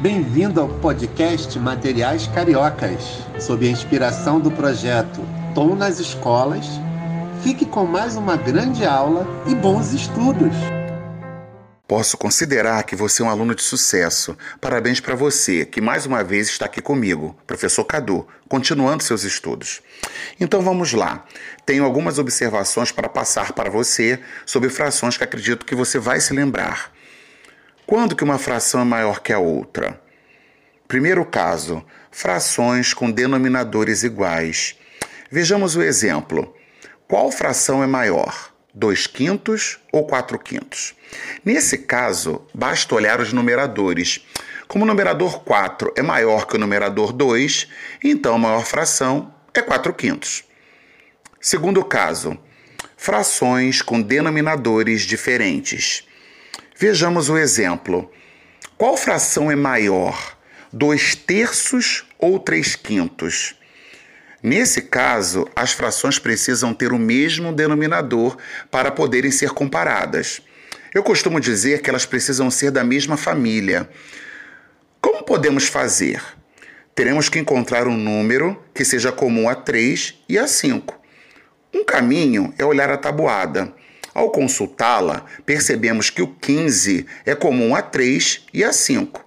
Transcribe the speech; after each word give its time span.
Bem-vindo 0.00 0.60
ao 0.60 0.68
podcast 0.68 1.58
Materiais 1.58 2.28
Cariocas, 2.28 3.02
sob 3.40 3.66
a 3.66 3.70
inspiração 3.70 4.38
do 4.38 4.48
projeto 4.48 5.20
Tom 5.56 5.74
nas 5.74 5.98
Escolas. 5.98 6.66
Fique 7.42 7.66
com 7.66 7.84
mais 7.84 8.14
uma 8.14 8.36
grande 8.36 8.84
aula 8.84 9.26
e 9.48 9.56
bons 9.56 9.92
estudos! 9.92 10.54
Posso 11.88 12.16
considerar 12.16 12.84
que 12.84 12.94
você 12.94 13.22
é 13.22 13.24
um 13.24 13.28
aluno 13.28 13.56
de 13.56 13.62
sucesso. 13.62 14.38
Parabéns 14.60 15.00
para 15.00 15.16
você, 15.16 15.64
que 15.64 15.80
mais 15.80 16.06
uma 16.06 16.22
vez 16.22 16.46
está 16.46 16.66
aqui 16.66 16.80
comigo, 16.80 17.36
professor 17.44 17.82
Cadu, 17.82 18.24
continuando 18.48 19.02
seus 19.02 19.24
estudos. 19.24 19.82
Então 20.38 20.62
vamos 20.62 20.92
lá. 20.92 21.24
Tenho 21.66 21.84
algumas 21.84 22.20
observações 22.20 22.92
para 22.92 23.08
passar 23.08 23.52
para 23.52 23.68
você 23.68 24.20
sobre 24.46 24.70
frações 24.70 25.16
que 25.16 25.24
acredito 25.24 25.66
que 25.66 25.74
você 25.74 25.98
vai 25.98 26.20
se 26.20 26.32
lembrar. 26.32 26.96
Quando 27.88 28.14
que 28.14 28.22
uma 28.22 28.38
fração 28.38 28.82
é 28.82 28.84
maior 28.84 29.20
que 29.20 29.32
a 29.32 29.38
outra? 29.38 29.98
Primeiro 30.86 31.24
caso, 31.24 31.82
frações 32.10 32.92
com 32.92 33.10
denominadores 33.10 34.02
iguais. 34.02 34.76
Vejamos 35.30 35.74
o 35.74 35.80
exemplo. 35.80 36.54
Qual 37.08 37.32
fração 37.32 37.82
é 37.82 37.86
maior? 37.86 38.52
2 38.74 39.06
quintos 39.06 39.78
ou 39.90 40.06
4 40.06 40.38
quintos? 40.38 40.94
Nesse 41.42 41.78
caso, 41.78 42.46
basta 42.52 42.94
olhar 42.94 43.22
os 43.22 43.32
numeradores. 43.32 44.22
Como 44.66 44.84
o 44.84 44.86
numerador 44.86 45.40
4 45.40 45.94
é 45.96 46.02
maior 46.02 46.46
que 46.46 46.56
o 46.56 46.58
numerador 46.58 47.10
2, 47.10 47.68
então 48.04 48.34
a 48.34 48.38
maior 48.38 48.66
fração 48.66 49.34
é 49.54 49.62
4 49.62 49.94
quintos. 49.94 50.44
Segundo 51.40 51.82
caso, 51.82 52.36
frações 52.98 53.80
com 53.80 53.98
denominadores 53.98 55.04
diferentes. 55.04 56.06
Vejamos 56.80 57.28
o 57.28 57.36
exemplo. 57.36 58.08
Qual 58.76 58.96
fração 58.96 59.50
é 59.50 59.56
maior, 59.56 60.38
2 60.72 61.16
terços 61.16 62.06
ou 62.16 62.38
3 62.38 62.76
quintos? 62.76 63.56
Nesse 64.40 64.82
caso, 64.82 65.48
as 65.56 65.72
frações 65.72 66.20
precisam 66.20 66.72
ter 66.72 66.92
o 66.92 66.98
mesmo 66.98 67.52
denominador 67.52 68.36
para 68.70 68.92
poderem 68.92 69.32
ser 69.32 69.50
comparadas. 69.50 70.40
Eu 70.94 71.02
costumo 71.02 71.40
dizer 71.40 71.82
que 71.82 71.90
elas 71.90 72.06
precisam 72.06 72.48
ser 72.48 72.70
da 72.70 72.84
mesma 72.84 73.16
família. 73.16 73.90
Como 75.00 75.24
podemos 75.24 75.66
fazer? 75.66 76.22
Teremos 76.94 77.28
que 77.28 77.40
encontrar 77.40 77.88
um 77.88 77.96
número 77.96 78.56
que 78.72 78.84
seja 78.84 79.10
comum 79.10 79.48
a 79.48 79.56
3 79.56 80.14
e 80.28 80.38
a 80.38 80.46
5. 80.46 80.96
Um 81.74 81.84
caminho 81.84 82.54
é 82.56 82.64
olhar 82.64 82.88
a 82.88 82.96
tabuada. 82.96 83.74
Ao 84.18 84.30
consultá-la, 84.30 85.24
percebemos 85.46 86.10
que 86.10 86.20
o 86.20 86.26
15 86.26 87.06
é 87.24 87.36
comum 87.36 87.76
a 87.76 87.80
3 87.80 88.46
e 88.52 88.64
a 88.64 88.72
5. 88.72 89.24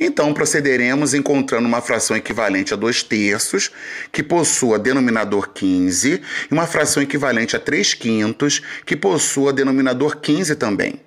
Então 0.00 0.32
procederemos 0.32 1.12
encontrando 1.12 1.68
uma 1.68 1.82
fração 1.82 2.16
equivalente 2.16 2.72
a 2.72 2.76
2 2.78 3.02
terços, 3.02 3.70
que 4.10 4.22
possua 4.22 4.78
denominador 4.78 5.50
15, 5.50 6.22
e 6.50 6.54
uma 6.54 6.66
fração 6.66 7.02
equivalente 7.02 7.54
a 7.54 7.58
3 7.58 7.92
quintos, 7.92 8.62
que 8.86 8.96
possua 8.96 9.52
denominador 9.52 10.16
15 10.16 10.54
também. 10.54 11.02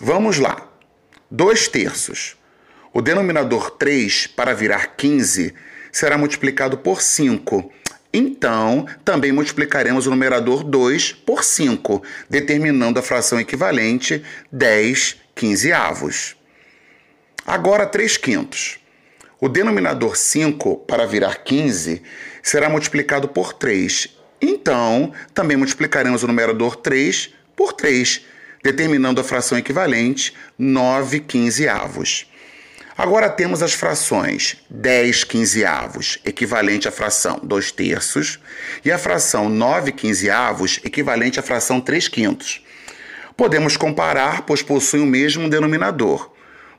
Vamos 0.00 0.38
lá. 0.38 0.66
2 1.30 1.68
terços. 1.68 2.38
O 2.90 3.02
denominador 3.02 3.72
3, 3.72 4.28
para 4.28 4.54
virar 4.54 4.96
15, 4.96 5.52
será 5.92 6.16
multiplicado 6.16 6.78
por 6.78 7.02
5, 7.02 7.70
então, 8.18 8.86
também 9.04 9.30
multiplicaremos 9.30 10.06
o 10.06 10.10
numerador 10.10 10.64
2 10.64 11.12
por 11.12 11.44
5, 11.44 12.02
determinando 12.30 12.98
a 12.98 13.02
fração 13.02 13.38
equivalente 13.38 14.24
10 14.50 15.16
quinzeavos. 15.34 16.34
Agora, 17.46 17.84
3 17.84 18.16
quintos. 18.16 18.78
O 19.38 19.50
denominador 19.50 20.16
5, 20.16 20.76
para 20.86 21.06
virar 21.06 21.44
15, 21.44 22.02
será 22.42 22.70
multiplicado 22.70 23.28
por 23.28 23.52
3. 23.52 24.08
Então, 24.40 25.12
também 25.34 25.58
multiplicaremos 25.58 26.22
o 26.22 26.26
numerador 26.26 26.76
3 26.76 27.34
por 27.54 27.74
3, 27.74 28.22
determinando 28.64 29.20
a 29.20 29.24
fração 29.24 29.58
equivalente 29.58 30.32
9 30.58 31.20
quinzeavos. 31.20 32.26
Agora 32.98 33.28
temos 33.28 33.62
as 33.62 33.74
frações 33.74 34.56
10 34.70 35.24
quinzeavos, 35.24 36.18
equivalente 36.24 36.88
à 36.88 36.90
fração 36.90 37.38
2 37.42 37.70
terços, 37.70 38.38
e 38.82 38.90
a 38.90 38.96
fração 38.96 39.50
9 39.50 39.92
quinzeavos, 39.92 40.80
equivalente 40.82 41.38
à 41.38 41.42
fração 41.42 41.78
3 41.78 42.08
quintos. 42.08 42.64
Podemos 43.36 43.76
comparar, 43.76 44.42
pois 44.46 44.62
possuem 44.62 45.02
o 45.02 45.06
mesmo 45.06 45.46
denominador. 45.46 46.30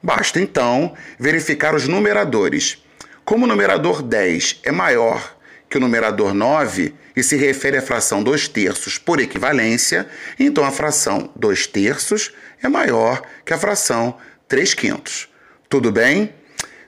Basta 0.02 0.42
então 0.42 0.96
verificar 1.20 1.76
os 1.76 1.88
numeradores. 1.88 2.84
Como 3.24 3.46
o 3.46 3.48
numerador 3.48 4.02
10 4.02 4.62
é 4.64 4.72
maior 4.72 5.38
que 5.70 5.78
o 5.78 5.80
numerador 5.80 6.34
9 6.34 6.96
e 7.16 7.22
se 7.22 7.36
refere 7.36 7.78
à 7.78 7.82
fração 7.82 8.24
2 8.24 8.48
terços 8.48 8.98
por 8.98 9.20
equivalência, 9.20 10.08
então 10.40 10.66
a 10.66 10.72
fração 10.72 11.30
2 11.36 11.68
terços 11.68 12.34
é 12.60 12.68
maior 12.68 13.22
que 13.46 13.54
a 13.54 13.58
fração 13.60 14.18
3 14.48 14.74
quintos. 14.74 15.30
Tudo 15.70 15.92
bem? 15.92 16.34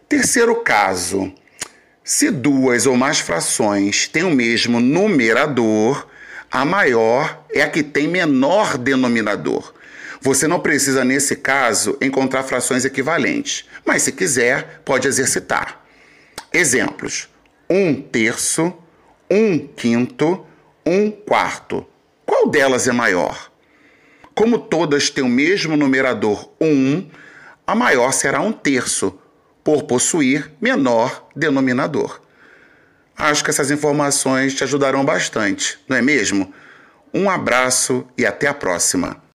Terceiro 0.07 0.55
caso: 0.57 1.33
se 2.01 2.31
duas 2.31 2.85
ou 2.85 2.95
mais 2.95 3.19
frações 3.19 4.07
têm 4.07 4.23
o 4.23 4.31
mesmo 4.31 4.79
numerador, 4.79 6.07
a 6.49 6.63
maior 6.63 7.43
é 7.53 7.61
a 7.61 7.69
que 7.69 7.83
tem 7.83 8.07
menor 8.07 8.77
denominador. 8.77 9.73
Você 10.21 10.47
não 10.47 10.61
precisa, 10.61 11.03
nesse 11.03 11.35
caso, 11.35 11.97
encontrar 12.01 12.43
frações 12.43 12.85
equivalentes, 12.85 13.65
mas 13.85 14.03
se 14.03 14.13
quiser, 14.13 14.81
pode 14.85 15.09
exercitar. 15.09 15.83
Exemplos: 16.53 17.27
um 17.69 18.01
terço, 18.01 18.73
um 19.29 19.59
quinto, 19.59 20.45
um 20.85 21.11
quarto. 21.11 21.85
Qual 22.25 22.49
delas 22.49 22.87
é 22.87 22.93
maior? 22.93 23.51
Como 24.33 24.57
todas 24.57 25.09
têm 25.09 25.23
o 25.23 25.27
mesmo 25.27 25.75
numerador 25.75 26.49
1, 26.61 27.09
a 27.69 27.75
maior 27.75 28.11
será 28.13 28.41
um 28.41 28.51
terço, 28.51 29.19
por 29.63 29.83
possuir 29.83 30.51
menor 30.59 31.29
denominador. 31.35 32.19
Acho 33.15 33.43
que 33.43 33.51
essas 33.51 33.69
informações 33.69 34.55
te 34.55 34.63
ajudarão 34.63 35.05
bastante, 35.05 35.77
não 35.87 35.95
é 35.95 36.01
mesmo? 36.01 36.51
Um 37.13 37.29
abraço 37.29 38.07
e 38.17 38.25
até 38.25 38.47
a 38.47 38.55
próxima! 38.55 39.28